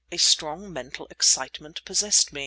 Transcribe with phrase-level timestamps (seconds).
[0.11, 2.39] A strong mental excitement possessed me.